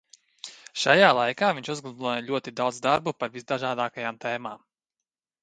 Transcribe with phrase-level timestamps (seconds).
[0.83, 4.67] Šajā laikā viņš uzgleznoja ļoti daudz darbu par visdažādākajām tēmām.